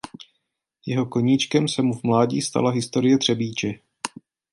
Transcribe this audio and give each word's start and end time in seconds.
Jeho 0.85 1.05
koníčkem 1.05 1.67
se 1.67 1.81
mu 1.81 1.93
v 1.93 2.03
mládí 2.03 2.41
stala 2.41 2.71
historie 2.71 3.17
Třebíče. 3.17 3.73